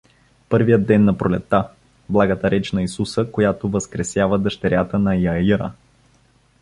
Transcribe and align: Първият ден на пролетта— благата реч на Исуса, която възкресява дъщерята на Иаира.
Първият 0.49 0.87
ден 0.87 1.05
на 1.05 1.17
пролетта— 1.17 1.67
благата 2.09 2.51
реч 2.51 2.71
на 2.71 2.81
Исуса, 2.83 3.31
която 3.31 3.69
възкресява 3.69 4.39
дъщерята 4.39 4.99
на 4.99 5.15
Иаира. 5.15 5.71